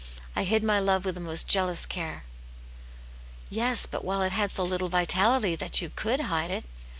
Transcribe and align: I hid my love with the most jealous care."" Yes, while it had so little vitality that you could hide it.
I 0.35 0.45
hid 0.45 0.63
my 0.63 0.79
love 0.79 1.05
with 1.05 1.13
the 1.13 1.21
most 1.21 1.47
jealous 1.47 1.85
care."" 1.85 2.23
Yes, 3.51 3.85
while 3.91 4.23
it 4.23 4.31
had 4.31 4.51
so 4.51 4.63
little 4.63 4.89
vitality 4.89 5.55
that 5.55 5.79
you 5.79 5.91
could 5.95 6.21
hide 6.21 6.49
it. 6.49 6.65